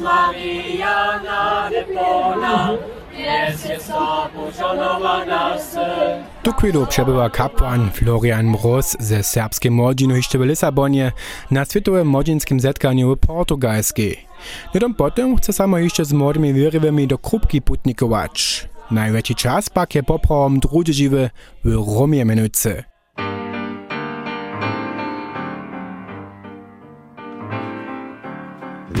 Maria, 0.00 1.20
nade 1.24 1.84
plona, 1.84 2.70
jest 3.18 3.68
jest 3.68 3.90
opuszczonowana 3.90 5.58
syn. 5.58 6.24
Tu 6.42 6.52
chwilu 6.52 6.86
przebywa 6.86 7.30
kapłan 7.30 7.90
Florian 7.90 8.46
Mroz 8.46 8.96
ze 9.00 9.22
serbskiej 9.22 9.70
młodziny 9.70 10.16
jeszcze 10.16 10.38
w 10.38 10.42
Lisabonie 10.42 11.12
na 11.50 11.64
światowym 11.64 12.08
młodzinskim 12.08 12.60
zetkaniu 12.60 13.16
w 13.16 13.18
portugalskiej. 13.18 14.26
Niedom 14.74 14.94
potem 14.94 15.36
chce 15.36 15.52
samo 15.52 15.78
jeszcze 15.78 16.04
z 16.04 16.12
młodymi 16.12 16.54
wierywymi 16.54 17.06
do 17.06 17.18
krupki 17.18 17.62
putnikować. 17.62 18.68
Największy 18.90 19.34
czas 19.34 19.70
pak 19.70 19.94
je 19.94 20.02
poprawom 20.02 20.60
drugie 20.60 20.92
żywy 20.92 21.30
w 21.64 21.98
Romie 21.98 22.24
menujcy. 22.24 22.84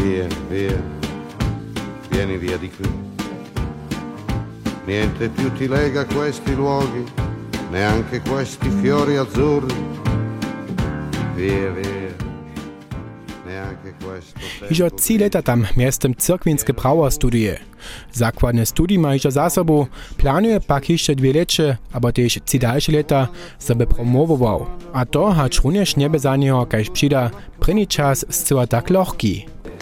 via, 0.08 0.26
via, 0.48 0.82
vieni 2.08 2.38
via 2.38 2.56
di 2.56 2.70
qui. 2.70 2.88
Niente 4.86 5.28
più 5.28 5.52
ti 5.52 5.68
lega 5.68 6.06
questi 6.06 6.54
luoghi, 6.54 7.04
neanche 7.70 8.20
questi 8.20 8.70
fiori 8.80 9.16
azzurri. 9.16 9.74
Via, 11.34 11.70
via. 11.70 11.96
Ižo 14.70 14.90
tsi 14.90 15.18
leta 15.18 15.42
tam 15.42 15.64
miestem 15.76 16.14
cirkvinske 16.14 16.72
prava 16.72 17.10
studije. 17.10 17.60
Zakładne 18.12 18.66
studijima 18.66 19.14
ižo 19.14 19.30
za 19.30 19.50
sobo, 19.50 19.86
planuje 20.16 20.60
pak 20.60 20.90
jeszcze 20.90 21.14
dwie 21.14 21.30
aber 21.30 21.76
abo 21.92 22.12
tež 22.12 22.38
tsi 22.44 22.58
dalše 22.58 22.92
leta 22.92 23.26
sebe 23.58 23.86
promovoval. 23.86 24.66
A 24.92 25.04
to 25.04 25.30
hač 25.32 25.60
runež 25.60 25.96
nebe 25.96 26.18
za 26.18 26.36
njeho, 26.36 26.66
kajž 26.66 26.90
přida, 26.90 27.30
prvni 27.60 27.86
čas 27.86 28.24
zcela 28.30 28.66
tak. 28.66 28.90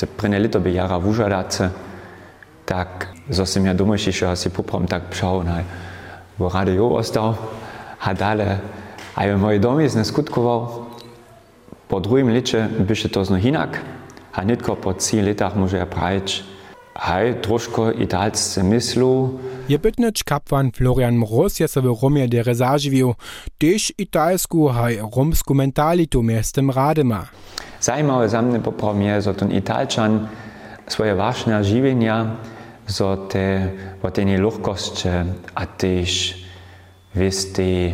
prvne 0.05 0.37
leto 0.37 0.61
by 0.61 0.69
jara 0.69 1.01
v 1.01 1.09
Užadace, 1.09 1.73
tak 2.69 3.17
so 3.33 3.49
som 3.49 3.65
ja 3.65 3.73
domyšliš, 3.73 4.17
že 4.21 4.37
si 4.37 4.49
poprom 4.53 4.85
tak 4.85 5.09
pšal, 5.09 5.47
naj 5.47 5.65
v 6.37 6.43
rádiu 6.45 6.93
ostal. 6.93 7.39
A 8.03 8.13
dále 8.13 8.61
aj 9.17 9.33
v 9.33 9.41
mojej 9.41 9.61
domy 9.63 9.89
zneskutkoval. 9.89 10.85
Po 11.89 11.97
druhém 12.03 12.29
leče 12.29 12.69
byše 12.83 13.09
to 13.09 13.25
zno 13.25 13.41
inak. 13.41 13.81
A 14.37 14.45
netko 14.45 14.77
po 14.77 14.93
3 14.93 15.25
letach 15.25 15.57
môže 15.57 15.81
ja 15.81 15.89
prajeť, 15.89 16.45
Hi, 16.97 17.35
Druško, 17.43 17.93
Idalc 17.99 18.37
Semislu. 18.37 19.39
Je 19.69 19.79
bitneč 19.79 20.23
kapvan 20.23 20.71
Florian 20.73 21.19
Mroz, 21.19 21.61
je 21.61 21.69
se 21.69 21.81
v 21.81 21.93
Romje 22.03 22.25
de 22.27 22.43
Rezaživil, 22.43 23.13
tež 23.61 23.93
italsku, 23.99 24.69
haj 24.73 25.05
romsku 25.05 25.55
mentalitu 25.55 26.23
mestem 26.23 26.71
Radema. 26.71 27.27
Zajmavo 27.81 28.23
je 28.23 28.29
za 28.33 28.41
mne 28.41 28.63
poprom 28.65 29.03
je, 29.03 29.23
so 29.23 29.37
ten 29.37 29.53
Italčan 29.53 30.25
svoje 30.89 31.13
vašnja 31.13 31.61
življenja, 31.63 32.17
so 32.89 33.13
eh, 33.13 33.29
te 33.29 33.45
poteni 34.01 34.41
lahkošče, 34.41 35.13
eh, 35.13 35.53
a 35.53 35.67
tež 35.67 36.33
vesti 37.13 37.93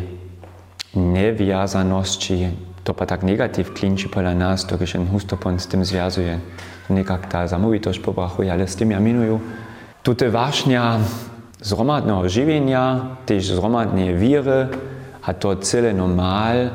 nevjazanosti, 0.95 2.39
to 2.86 2.95
pa 2.95 3.06
tak 3.11 3.27
negativ 3.27 3.75
klinči 3.75 4.06
pola 4.06 4.30
nas, 4.34 4.62
to, 4.62 4.78
ki 4.78 4.86
še 4.86 5.03
husto 5.11 5.34
pon 5.34 5.58
s 5.58 5.67
tem 5.67 5.83
zvjazuje 5.83 6.39
nekako 6.88 7.27
ta 7.30 7.47
zamovitost 7.47 8.02
pobrahujali, 8.02 8.66
s 8.66 8.77
tem 8.77 8.91
ja 8.91 9.00
minuju. 9.00 9.41
Tudi 10.02 10.27
vašnja 10.27 10.98
zromadnega 11.62 12.28
življenja, 12.28 12.84
tež 13.27 13.55
zromadne 13.55 14.12
vire, 14.19 14.66
a 15.22 15.33
to 15.33 15.55
cele 15.62 15.92
normal, 15.94 16.72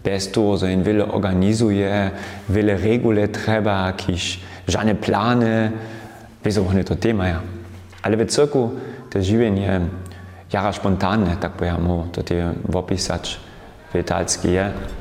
bez 0.00 0.30
toho, 0.32 0.56
že 0.56 0.72
in 0.72 0.80
vele 0.82 1.04
organizuje, 1.04 2.10
vele 2.48 2.76
regule 2.80 3.28
treba, 3.28 3.92
kiž 3.92 4.40
žane 4.64 4.96
plane, 4.96 5.72
bezohne 6.40 6.84
to 6.84 6.96
tema 6.96 7.28
ja. 7.28 7.40
Ale 8.00 8.16
v 8.16 8.24
crku 8.24 8.62
to 9.12 9.20
življenje 9.20 9.76
jara 10.48 10.72
spontánne, 10.72 11.36
tak 11.36 11.60
pojamo, 11.60 12.08
to 12.08 12.24
je 12.24 12.48
vopisač 12.64 13.36
v 13.92 14.00
italski 14.00 14.56
je. 14.56 14.64
Ja. 14.64 14.99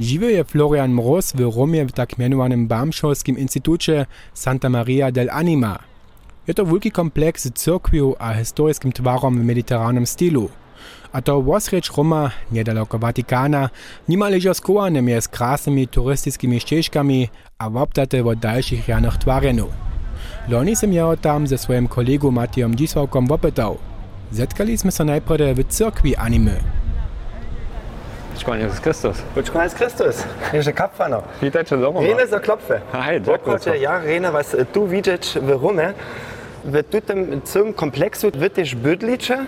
Žiwy 0.00 0.32
je 0.32 0.44
Florian 0.44 0.94
Mroz 0.94 1.32
w 1.32 1.40
Romie 1.56 1.84
w 1.86 1.92
tak 1.92 2.18
mianowanym 2.18 2.66
Bamszowskim 2.66 3.38
Instytucie 3.38 4.06
Santa 4.34 4.68
Maria 4.68 5.10
del 5.12 5.30
Anima. 5.30 5.78
Je 6.46 6.54
to 6.54 6.66
wielki 6.66 6.90
kompleks 6.90 7.44
z 7.44 7.52
cyrkwią 7.52 8.14
a 8.18 8.34
historyskim 8.34 8.92
twarom 8.92 9.38
w 9.38 9.44
mediterranem 9.44 10.06
stylu. 10.06 10.48
A 11.12 11.22
to 11.22 11.42
wosrecz 11.42 11.96
Roma, 11.96 12.30
niedaleko 12.52 12.98
Watikana, 12.98 13.70
niemal 14.08 14.32
skołanym 14.54 15.08
jest 15.08 15.28
krasnymi 15.28 15.88
turystycznymi 15.88 16.60
ścieżkami, 16.60 17.28
a 17.58 17.70
woptate 17.70 18.24
od 18.24 18.38
dalszych 18.38 18.88
janych 18.88 19.16
twarenów. 19.18 19.70
Loni 20.48 20.76
sem 20.76 20.92
ja 20.92 21.16
tam 21.16 21.46
ze 21.46 21.58
swoim 21.58 21.88
kolegą 21.88 22.30
Matijom 22.30 22.76
Dzisławkom 22.76 23.26
wopytał. 23.26 23.78
Zetkaliśmy 24.32 24.92
się 24.92 25.04
najpierw 25.04 25.58
w 25.58 25.64
cyrkwi 25.68 26.16
Spanien 28.38 28.66
Jesus 28.66 28.80
Christus. 28.80 29.22
Gut 29.34 29.46
Spanien 29.46 29.64
Jesus 29.64 29.78
Christus. 29.78 30.24
Jeszcze 30.52 30.72
kapwa 30.72 31.08
no. 31.08 31.22
Witajcie 31.42 31.76
w 31.76 31.80
domu. 31.80 32.00
Rene 32.02 32.26
za 32.26 32.40
klopfę. 32.40 32.80
Hi, 32.92 33.20
Dokładnie, 33.20 33.76
ja 33.76 33.98
Rene, 33.98 34.32
was 34.32 34.56
tu 34.72 34.86
widzisz 34.86 35.38
w 35.42 35.48
rumie. 35.62 35.92
W 36.64 36.82
tym 37.06 37.40
całym 37.44 37.74
kompleksu 37.74 38.30
widzisz 38.34 38.74
bydlicze, 38.74 39.46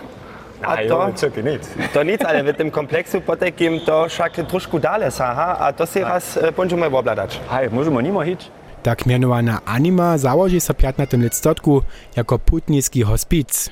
a, 0.63 0.75
a 0.75 0.87
to, 0.87 1.09
czekaj, 1.15 1.43
nic. 1.43 1.69
To 1.93 2.03
nic, 2.03 2.25
ale 2.25 2.43
w 2.43 2.57
tym 2.57 2.71
kompleksu 2.71 3.21
potem 3.21 3.51
to 3.85 4.09
szak 4.09 4.33
troszkę 4.49 4.79
dalej, 4.79 5.09
aha, 5.19 5.57
a 5.59 5.73
to 5.73 5.85
się 5.85 6.01
raz 6.01 6.39
będziemy 6.57 6.85
obladać. 6.85 7.39
Hej, 7.49 7.69
nicht 7.71 7.91
nimo 8.03 8.23
hić. 8.23 8.51
Tak 8.83 9.05
mianowana 9.05 9.61
anima 9.65 10.17
założy 10.17 10.61
się 10.61 10.73
15. 10.73 11.17
listotku 11.17 11.81
jako 12.15 12.39
putnicki 12.39 13.03
hospic. 13.03 13.69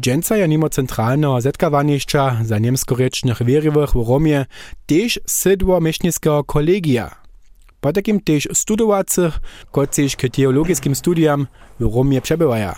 Dżęca 0.00 0.36
je 0.36 0.48
mimo 0.48 0.68
centralnego 0.68 1.40
zetkawaniszcza 1.40 2.36
za 2.44 2.58
niemskorycznych 2.58 3.42
wierywych 3.42 3.90
w 3.90 4.08
Romie 4.08 4.46
też 4.86 5.20
sydło 5.26 5.80
miesznickiego 5.80 6.44
kolegia. 6.44 7.14
Po 7.80 7.92
takim 7.92 8.20
też 8.20 8.48
studowacych, 8.52 9.38
kociż 9.72 10.16
k 10.16 10.28
teologickim 10.28 10.94
studiam 10.94 11.46
w 11.80 11.96
Romie 11.96 12.20
przebywają. 12.20 12.72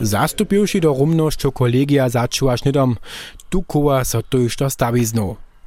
Zastupiwši 0.00 0.80
do 0.80 0.94
rumnošćo 0.98 1.52
kolegija 1.52 2.08
začuvaš 2.08 2.64
nedom, 2.64 2.96
tu 3.48 3.62
koła 3.62 4.04
so 4.04 4.22
to 4.22 4.38
już 4.38 4.56
to 4.56 4.70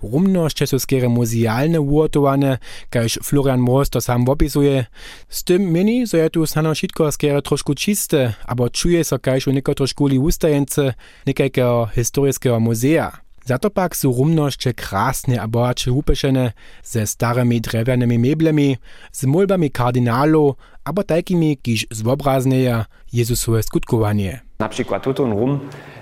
stawizno. 0.01 0.11
Rumnošće 0.13 0.67
su 0.67 0.79
skere 0.79 1.07
muzealne 1.07 1.79
uotowane, 1.79 2.57
kaž 2.89 3.17
Florian 3.23 3.59
Mroz 3.59 3.89
to 3.89 4.01
sam 4.01 4.29
opisuje. 4.29 4.85
Z 5.29 5.43
tym 5.43 5.71
meni, 5.71 6.07
so 6.07 6.17
je 6.17 6.29
tu 6.29 6.45
snano 6.45 6.75
šitko 6.75 7.11
skere 7.11 7.41
trošku 7.41 7.75
čiste, 7.75 8.33
abo 8.45 8.69
čuje 8.69 9.03
so 9.03 9.17
kaž 9.17 9.47
u 9.47 9.51
nekotro 9.51 9.87
školi 9.87 10.17
ustajence 10.17 10.93
nekajkého 11.25 11.89
historického 11.95 12.59
muzea. 12.59 13.11
Za 13.45 13.57
to 13.57 13.69
pak 13.69 13.95
su 13.95 14.13
rumnošće 14.17 14.73
krasne 14.73 15.37
a 15.37 15.47
bohače 15.47 15.91
upešene 15.91 16.51
ze 16.83 17.05
starymi 17.05 17.59
drewnianymi 17.59 18.17
meblemi, 18.17 18.77
z 19.11 19.25
mulbami 19.25 19.69
kardynalów, 19.69 20.55
abo 20.83 21.03
takimi, 21.03 21.57
kiż 21.57 21.85
zwobrazneja 21.91 22.85
Jezusove 23.13 23.63
skutkowanie. 23.63 24.39
Na 24.59 24.69
przykład 24.69 25.03
tutun 25.03 25.31
rum 25.31 25.59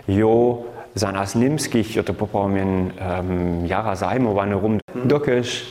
jo 0.08 0.64
zanas 0.96 1.36
nimskich, 1.36 1.96
joto 1.96 2.14
popomien 2.14 2.92
ähm, 3.00 3.30
um, 3.30 3.66
jara 3.66 3.96
zajmowane 3.96 4.56
rum. 4.56 4.80
Dokež 4.94 5.64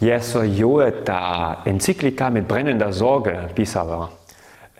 je 0.00 0.20
so 0.20 0.42
joeta 0.42 1.62
Enzyklika 1.64 2.30
mit 2.30 2.46
brennender 2.46 2.92
sorge 2.92 3.48
pisava. 3.54 4.08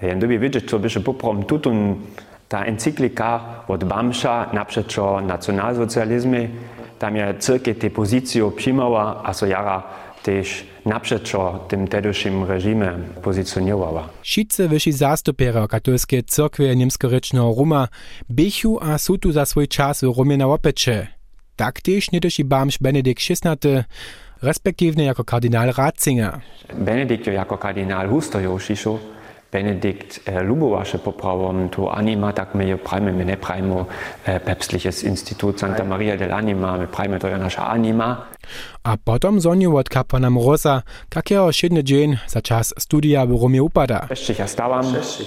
In 0.01 0.21
dobi 0.21 0.39
vidjet, 0.39 0.69
čo 0.71 0.79
biše 0.79 1.01
poprom 1.03 1.43
tutun 1.43 2.07
ta 2.49 2.65
encyklika 2.65 3.65
od 3.67 3.85
Bamša, 3.85 4.53
napšečo 4.53 5.21
nacionalsocializmi, 5.21 6.51
tam 6.99 7.17
je 7.17 7.35
crke 7.39 7.75
te 7.75 7.91
pozicijo 7.91 8.51
primava, 8.51 9.21
a 9.25 9.35
so 9.35 9.47
jara 9.47 9.83
też 10.29 10.67
naprzeczo 10.87 11.65
tym 11.69 11.89
tedyszym 11.89 12.45
reżimie 12.45 12.93
pozycjonowała. 13.23 14.09
Wszyscy 14.23 14.69
wyżsi 14.69 14.93
zastupiery 14.93 15.69
katolskie 15.69 16.23
cyrkwie 16.23 16.77
niemskorycznego 16.77 17.55
Ruma 17.59 17.89
bychu 18.29 18.79
a 18.83 18.99
su 18.99 19.19
tu 19.19 19.33
za 19.33 19.47
swój 19.47 19.69
czas 19.69 20.01
w 20.01 20.19
Rumie 20.19 20.37
na 20.37 20.47
opecze. 20.47 21.07
Tak 21.57 21.81
też 21.81 22.13
niedoši 22.13 22.45
Bamsz 22.45 22.79
Benedikt 22.81 23.23
XVI, 23.31 23.85
respektywnie 24.43 25.05
jako 25.05 25.25
kardynal 25.25 25.73
Ratzinger. 25.77 26.41
Benedikt 26.75 27.27
jako 27.27 27.59
kardinal 27.59 28.09
husto 28.09 28.41
jo 28.41 28.59
šišo, 28.59 28.99
Benedikt 29.53 30.21
e, 30.29 30.43
lubowaše 30.43 30.99
poprawom 30.99 31.69
tu 31.69 31.89
anima, 31.89 32.33
tak 32.33 32.55
my 32.55 32.69
jo 32.69 32.79
prajmy, 32.79 33.13
my 33.13 33.25
ne 33.25 33.37
prajmy 33.37 33.85
e, 34.27 34.41
päpstliches 34.41 35.05
Institut 35.05 35.61
Santa 35.61 35.85
Maria 35.85 36.17
del 36.17 36.33
Anima, 36.33 36.77
my 36.77 36.87
prajmy 36.87 37.19
to 37.19 37.29
je 37.29 37.39
nasza 37.39 37.63
anima. 37.63 38.29
A 38.83 38.97
potom 39.05 39.41
zoniu 39.41 39.77
od 39.77 39.89
kapłana 39.89 40.31
Mroza, 40.31 40.83
kakiego 41.09 41.53
siedny 41.53 41.85
dzień 41.85 42.17
za 42.27 42.43
czas 42.43 42.75
studia 42.79 43.27
w 43.27 43.31
Rumie 43.31 43.63
upada. 43.63 44.07
Jeszcze 44.11 44.35
ja 44.39 44.47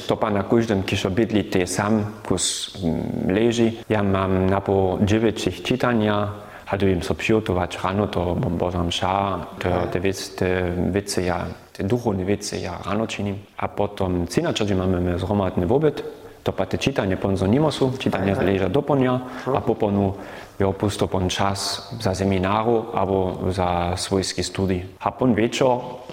to 0.08 0.18
pa 0.18 0.30
na 0.30 0.44
każdym 0.44 0.84
kiszo 0.84 1.10
bydli 1.10 1.44
ty 1.44 1.68
sam, 1.68 2.06
kus 2.24 2.74
mm, 2.84 3.36
leży. 3.36 3.72
Ja 3.90 4.04
mam 4.04 4.50
na 4.50 4.62
po 4.62 5.00
dziewięć 5.02 5.62
czytania, 5.64 6.32
hadu 6.66 6.88
im 6.88 7.04
so 7.04 7.16
przygotować 7.16 7.84
rano 7.84 8.08
to 8.08 8.36
Boża 8.36 8.84
msza, 8.84 9.46
to 9.60 9.70
te, 9.92 10.00
wiec, 10.00 10.36
te 10.36 10.72
wiece 10.92 11.24
ja, 11.24 11.46
te 11.74 11.84
duchowne 11.84 12.26
wiece 12.26 12.60
ja 12.60 12.78
rano 12.86 13.08
czynim. 13.08 13.36
A 13.58 13.68
potem 13.68 14.28
cina 14.28 14.54
czadzie 14.54 14.76
mamy 14.76 15.20
zromadny 15.20 15.68
wobec, 15.68 16.04
To 16.44 16.52
pa 16.52 16.66
te 16.66 16.78
čitanje 16.78 17.16
ponzonimosu, 17.16 17.92
čitanje 18.00 18.36
leža 18.36 18.68
doponja, 18.68 19.20
a 19.46 19.62
poponu 19.62 20.14
je 20.60 20.66
opustil 20.66 21.08
pon 21.08 21.30
čas 21.30 21.82
za 22.02 22.16
seminaru 22.16 22.86
abo 22.94 23.38
za 23.50 23.98
svojski 23.98 24.44
studij. 24.44 24.86
A 25.00 25.12
pon 25.12 25.34
večer, 25.34 25.68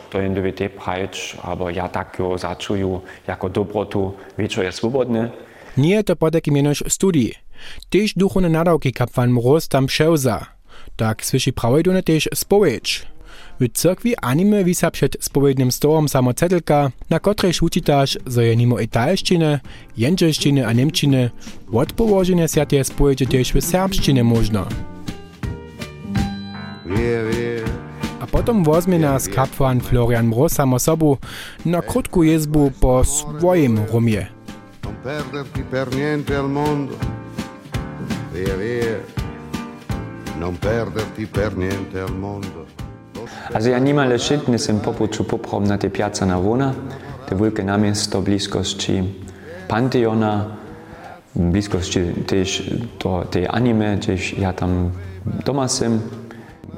to 0.08 0.20
je 0.20 0.28
NDVT 0.28 0.68
praječ, 0.76 1.36
abo 1.42 1.70
ja 1.70 1.88
tak 1.88 2.18
jo 2.18 2.36
začuju 2.38 3.00
jako 3.28 3.48
dobrotu, 3.48 4.12
večer 4.36 4.64
je 4.64 4.72
svobodne. 4.72 5.30
Nije 5.76 6.02
to 6.02 6.16
potek 6.16 6.46
imenoš 6.46 6.82
studij. 6.86 7.32
Tež 7.88 8.14
duhovne 8.16 8.48
nadavky 8.48 8.92
kapvan 8.92 9.30
moroz 9.30 9.68
tam 9.68 9.88
šel 9.88 10.16
za. 10.16 10.40
Tak 10.96 11.22
sviši 11.22 11.52
pravoj 11.52 11.82
do 11.82 11.92
na 11.92 12.02
tež 12.02 12.28
spoveč. 12.32 13.06
W 13.60 13.68
cyrkwi 13.72 14.16
anime 14.16 14.64
wisa 14.64 14.90
przed 14.90 15.16
spowiednym 15.20 15.72
stołem 15.72 16.08
samo 16.08 16.34
cedelka, 16.34 16.90
na 17.10 17.20
której 17.20 17.52
uczytasz, 17.62 18.18
że 18.26 18.46
je 18.46 18.56
mimo 18.56 18.78
italszczyny, 18.78 19.60
jędrzeszczyny 19.96 20.66
a 20.66 20.72
niemczyny, 20.72 21.30
odpołożenie 21.72 22.48
się 22.48 22.66
te 22.66 22.84
spowiedzi 22.84 23.26
też 23.26 23.52
w 23.52 23.64
serbszczynie 23.64 24.24
można. 24.24 24.66
A 28.20 28.26
potom 28.26 28.64
wozmie 28.64 28.98
nas 28.98 29.28
kapłan 29.28 29.80
Florian 29.80 30.26
Mróz 30.26 30.52
samo 30.52 30.78
sobu 30.78 31.18
na 31.64 31.82
krótką 31.82 32.22
jezbu 32.22 32.72
po 32.80 33.04
swoim 33.04 33.78
rumie. 33.92 34.26
non 40.38 40.56
perderti 40.56 41.26
per 41.26 41.56
niente 41.56 42.00
al 42.00 42.14
mondo. 42.14 42.87
Also 43.54 43.70
ja 43.70 43.78
nimale 43.78 44.18
šitne 44.18 44.58
sem 44.58 44.80
popuču 44.84 45.24
popromnate 45.24 45.90
piaca 45.90 46.26
Navona, 46.26 46.72
te 47.28 47.34
vulke 47.34 47.64
namjesto 47.64 48.20
bliskošči 48.20 49.02
Panteona, 49.68 50.32
bliskošči 51.34 52.04
tež 52.28 52.60
do 53.00 53.22
te 53.30 53.46
anime, 53.50 53.96
tež 54.00 54.32
ja 54.38 54.52
tam 54.52 54.92
doma 55.44 55.68
sem. 55.68 56.00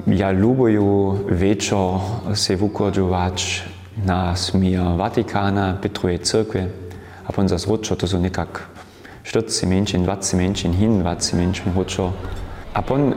Ja 0.07 0.31
ljubuju 0.31 1.17
večer 1.29 1.99
se 2.33 2.55
vukođuvač 2.55 3.61
na 4.05 4.35
smija 4.35 4.83
Vatikana, 4.83 5.77
Petruje 5.81 6.17
crkve, 6.17 6.67
a 7.27 7.31
pon 7.31 7.47
za 7.47 7.57
zročo 7.57 7.95
to 7.95 8.07
so 8.07 8.19
nekak 8.19 8.67
40 9.23 9.65
menšin, 9.67 10.05
20 10.05 10.35
menšin 10.35 10.73
hin, 10.73 11.03
20 11.03 11.35
menšin 11.35 11.73
hočo. 11.73 12.11
A 12.73 12.81
pon 12.81 13.13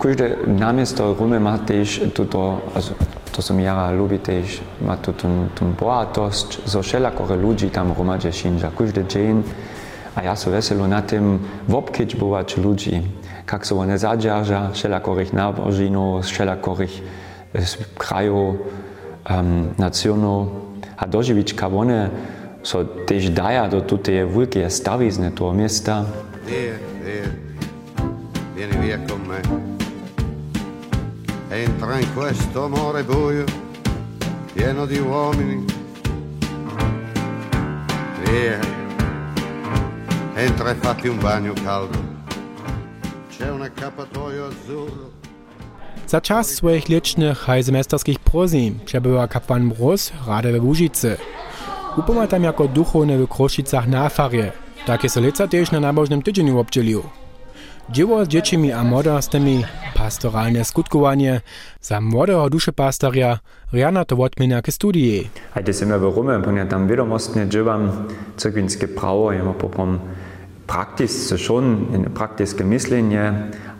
każde 0.00 0.36
namiesto 0.46 1.14
rumy 1.14 1.40
ma 1.40 1.58
też 1.58 2.00
tuto, 2.14 2.60
to 3.32 3.42
som 3.42 3.60
jara 3.60 3.90
lubi 3.90 4.18
też, 4.18 4.60
ma 4.80 4.96
tu 4.96 5.12
tun, 5.12 5.48
tun 5.54 5.72
boatost, 5.80 6.62
zo 6.66 6.82
wszelakore 6.82 7.36
ludzi 7.36 7.70
tam 7.70 7.92
rumadzie 7.92 8.32
szynja, 8.32 8.70
każdy 8.78 9.04
dzień, 9.04 9.42
a 10.14 10.22
ja 10.22 10.36
so 10.36 10.50
weselo 10.50 10.88
na 10.88 11.02
tym 11.02 11.38
wobkiczbować 11.68 12.56
ludzi, 12.56 13.02
jak 13.52 13.66
so 13.66 13.78
one 13.78 13.98
zadzierża, 13.98 14.70
wszelakorych 14.72 15.32
nabożinów, 15.32 16.26
wszelakorych 16.26 16.90
z 17.54 17.76
krajów, 17.98 18.56
um, 19.30 19.74
nacjonów, 19.78 20.48
a 20.96 21.06
dożywić 21.06 21.54
ka 21.54 21.66
one 21.68 22.10
so 22.62 22.84
też 22.84 23.30
daja 23.30 23.68
do 23.68 23.80
tutej 23.80 24.28
wielkiej 24.28 24.70
stawizny 24.70 25.30
toho 25.30 25.52
miasta, 25.52 26.04
Via, 26.46 26.54
via, 27.04 27.43
Entra 31.84 32.00
in 32.00 32.14
questo 32.14 32.64
amore 32.64 33.04
buio, 33.04 33.44
pieno 34.54 34.86
di 34.86 34.98
uomini. 34.98 35.64
Via, 38.24 38.58
entra 40.34 40.70
e 40.70 40.74
fatti 40.76 41.08
un 41.08 41.18
bagno 41.18 41.52
caldo. 41.52 41.98
C'è 43.28 43.50
un 43.50 43.60
accappatoio 43.60 44.46
azzurro. 44.46 45.10
Za 46.06 46.20
czas 46.20 46.54
swoich 46.54 46.88
licznych 46.88 47.38
hajsemesterskich 47.38 48.18
prozim 48.18 48.80
przebyła 48.84 49.28
kapłan 49.28 49.64
Mróz 49.64 50.12
rade 50.26 50.52
we 50.52 50.60
Łużycy. 50.60 51.16
Upoma 51.96 52.26
tam 52.26 52.42
jako 52.42 52.68
duchowny 52.68 53.18
w 53.18 53.28
Kroszicach 53.28 53.88
na 53.88 54.04
afarie. 54.04 54.52
Takie 54.86 55.08
so 55.08 55.20
leca 55.20 55.48
też 55.48 55.70
na 55.70 55.80
nabożnym 55.80 56.22
tydzieniu 56.22 56.58
obdzielił. 56.58 57.02
Dzieło 57.90 58.24
z 58.24 58.28
dziećmi 58.28 58.72
a 58.72 58.84
młodostymi, 58.84 59.64
pastoralne 59.94 60.64
skutkowanie, 60.64 61.40
za 61.80 62.00
młodego 62.00 62.50
duszepastarja, 62.50 63.38
riana 63.72 64.04
to 64.04 64.16
odmienia 64.16 64.62
ke 64.62 64.72
studii. 64.72 65.30
A 65.54 65.62
to 65.62 65.70
ja 65.70 65.98
v 65.98 66.08
Rome, 66.16 66.42
pa 66.42 66.50
ja 66.52 66.64
tam 66.66 66.88
vedomostne 66.88 67.46
dživam 67.46 68.08
crkvinske 68.36 68.86
pravo, 68.88 69.32
ima 69.32 69.52
poprom 69.52 70.00
praktiske 70.66 71.38
šon 71.38 71.86
in 71.94 72.08
praktiske 72.14 72.64
mišljenje, 72.64 73.32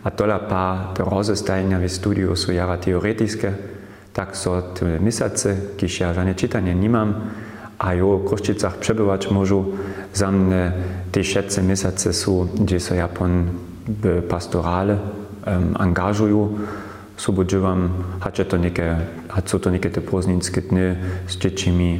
a 0.03 0.09
tola 0.09 0.39
pa 0.39 0.93
te 0.93 1.03
rozestajanja 1.03 1.79
v 1.79 1.89
studiju 1.89 2.35
so 2.35 2.51
jara 2.51 2.77
teoretiske, 2.77 3.51
tak 4.13 4.35
so 4.35 4.61
te 4.77 4.99
misace, 4.99 5.75
ki 5.77 5.89
še 5.89 6.03
ja 6.03 6.13
žane 6.13 6.37
čitanje 6.37 6.75
nimam, 6.75 7.15
a 7.77 7.93
jo 7.93 8.21
v 8.21 8.29
Kroščicach 8.29 8.77
prebywać 8.79 9.33
môžu, 9.33 9.75
za 10.13 10.29
mne 10.31 10.71
te 11.11 11.25
všetce 11.25 11.59
misace 11.65 12.13
sú, 12.13 12.47
kde 12.53 12.79
so 12.79 12.93
ja 12.93 13.09
pastorále 14.27 14.97
um, 14.97 15.73
angažujú, 15.77 16.59
subudžujem, 17.17 17.79
hače 18.19 18.43
to 18.45 18.57
neke, 18.57 18.87
hač 19.29 19.45
sú 19.49 19.57
to 19.61 19.69
neke 19.69 19.89
te 19.89 20.01
pozninské 20.01 20.61
dny 20.61 20.97
s 21.29 21.35
deťmi, 21.37 21.91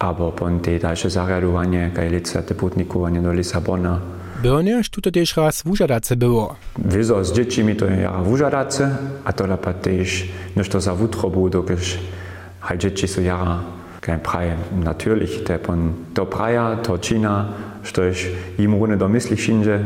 alebo 0.00 0.30
pon 0.36 0.60
te 0.60 0.76
ďalšie 0.76 1.10
zariadovanie, 1.10 1.90
kaj 1.96 2.08
lice 2.12 2.36
te 2.44 2.54
putnikovanie 2.54 3.24
do 3.24 3.32
Lisabona. 3.32 4.00
Byrnierz 4.44 4.90
tuto 4.92 5.10
też 5.10 5.36
raz 5.36 5.62
w 5.62 5.70
Użadace 5.70 6.16
było. 6.16 6.56
Vizo 6.76 7.24
s 7.24 7.32
deťmi 7.32 7.72
to 7.74 7.88
je 7.88 8.04
jara 8.04 8.20
v 8.20 8.28
Užadace, 8.28 8.84
a 9.24 9.32
tohle 9.32 9.56
pa 9.56 9.72
tež 9.72 10.28
nešto 10.56 10.80
za 10.80 10.92
vutrobu, 10.92 11.48
dokiž 11.48 11.98
haj 12.60 12.76
deti 12.76 13.08
sú 13.08 13.24
jara 13.24 13.64
kaj 14.04 14.20
praje 14.20 14.52
natürlich, 14.76 15.40
te 15.48 15.56
pon 15.56 16.12
to 16.12 16.28
praja, 16.28 16.76
to 16.84 17.00
čina, 17.00 17.48
štož 17.80 18.28
im 18.60 18.76
rune 18.76 19.00
do 19.00 19.08
mysli 19.08 19.32
všinže, 19.36 19.76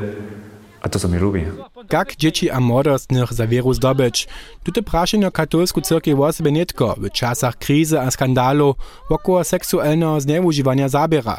a 0.83 0.89
to 0.89 0.99
sa 0.99 1.09
mi 1.09 1.19
lubi. 1.19 1.45
Jak 1.93 2.17
dzieci 2.17 2.51
a 2.51 2.61
młodostnych 2.61 3.33
za 3.33 3.47
wieru 3.47 3.75
zdobyć? 3.75 4.29
Tute 4.65 4.83
praszenie 4.83 5.31
katolsku 5.31 5.81
cyrkiew 5.81 6.21
osoby 6.21 6.53
nietko 6.53 6.95
w 6.99 7.11
czasach 7.11 7.57
krizy 7.57 8.01
a 8.01 8.11
skandalu 8.11 8.75
wokoło 9.11 9.44
seksualnego 9.44 10.20
zneużywania 10.20 10.89
zabiera. 10.89 11.39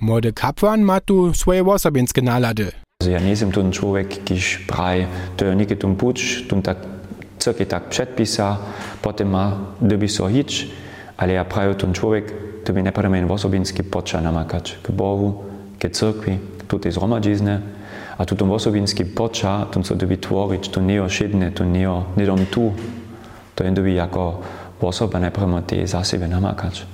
Młody 0.00 0.32
kapłan 0.32 0.80
ma 0.82 1.00
tu 1.00 1.34
swoje 1.34 1.64
osobienskie 1.64 2.22
nalady. 2.22 2.72
Ja 3.02 3.20
nie 3.20 3.36
som 3.36 3.52
ten 3.52 3.72
człowiek, 3.72 4.24
kiż 4.24 4.58
praj, 4.58 5.06
to 5.36 5.54
niekie 5.54 5.76
tun 5.76 5.96
puč, 5.96 6.44
tun 6.48 6.62
tak 6.62 6.76
cyrkie 7.38 7.66
tak 7.66 7.88
przedpisa, 7.88 8.56
potem 9.02 9.30
ma 9.30 9.58
dobi 9.80 10.08
so 10.08 10.28
hič, 10.28 10.68
ale 11.16 11.32
ja 11.32 11.44
praju 11.44 11.74
ten 11.74 11.92
człowiek, 11.92 12.32
to 12.64 12.72
by 12.72 12.82
nepadame 12.82 13.32
osobinski 13.32 13.84
poča 13.84 14.20
namakać 14.20 14.78
k 14.82 14.92
Bohu, 14.92 15.44
k 15.78 15.90
cyrkwi, 15.90 16.38
tutaj 16.68 16.92
zhromadžizne, 16.92 17.60
a 18.16 18.24
tu 18.24 18.36
ten 18.36 18.50
osobinski 18.50 19.04
poča, 19.04 19.66
tun 19.70 19.84
so 19.84 19.94
dobi 19.94 20.16
tvorić, 20.16 20.68
to 20.68 20.80
nie 20.80 21.02
ošidne, 21.02 21.50
to 21.50 21.64
nie, 21.64 21.88
nie 22.16 22.26
dom 22.26 22.46
tu, 22.46 22.72
to 23.54 23.64
je 23.64 23.70
dobi 23.70 23.94
jako 23.94 24.42
osoba 24.80 25.18
nepadame 25.18 25.62
te 25.62 25.86
za 25.86 26.04
sebe 26.04 26.28
namakać. 26.28 26.86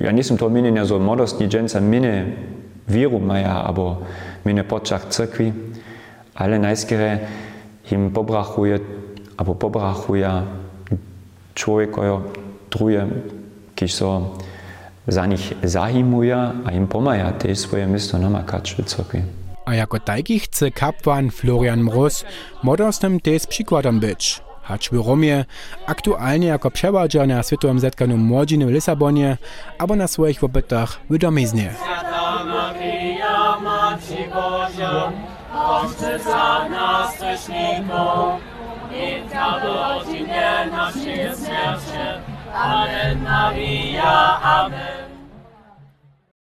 Ja 0.00 0.12
nisam 0.12 0.36
to 0.36 0.48
mijenja 0.48 0.84
zo 0.84 0.98
modostni 0.98 1.48
dženca 1.48 1.80
mine 1.80 2.26
vieru 2.88 3.18
maja, 3.18 3.62
abo 3.66 4.02
mine 4.44 4.64
počach 4.64 5.06
crkvi, 5.08 5.52
ale 6.34 6.58
najskere 6.58 7.18
im 7.90 8.10
pobrachuje, 8.10 8.80
abo 9.36 9.54
pobrachuje 9.54 10.42
človekojo 11.54 12.22
druje, 12.70 13.06
kiž 13.74 13.94
so 13.94 14.40
za 15.06 15.26
nich 15.26 15.52
zahimuje 15.62 16.34
a 16.64 16.68
im 16.72 16.86
pomaja 16.86 17.32
te 17.38 17.54
svoje 17.54 17.86
mesto 17.86 18.18
namakać 18.18 18.74
v 18.78 18.82
crkvi. 18.82 19.41
A 19.66 19.74
jako 19.74 20.00
tajki 20.00 20.38
chce 20.38 20.70
kapłan 20.70 21.30
Florian 21.30 21.82
Mróz 21.82 22.24
młodostnym 22.62 23.20
też 23.20 23.46
przykładem 23.46 24.00
być. 24.00 24.42
W 24.92 25.06
Romie, 25.06 25.44
aktualnie 25.86 26.46
jako 26.46 26.70
przewadza 26.70 27.26
na 27.26 27.42
Światowym 27.42 27.80
Zetkaniu 27.80 28.16
Młodziny 28.16 28.66
w 28.66 28.70
Lisabonie, 28.70 29.36
albo 29.78 29.96
na 29.96 30.08
swoich 30.08 30.44
opytach 30.44 31.00
w 31.10 31.18
domiznie. 31.18 31.74
Amen 42.54 43.22
Maria, 43.22 44.40
Amen. 44.42 45.11